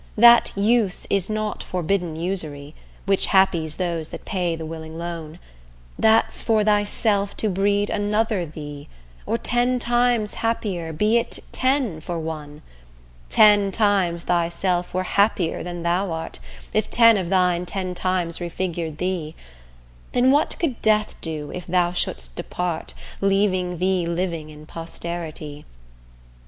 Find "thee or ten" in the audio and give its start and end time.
8.43-9.77